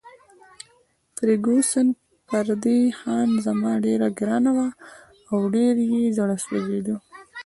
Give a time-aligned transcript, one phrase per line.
[1.15, 1.87] فرګوسن
[2.27, 4.69] پر دې خان زمان ډېره ګرانه وه
[5.31, 6.95] او ډېر یې زړه سوځېده.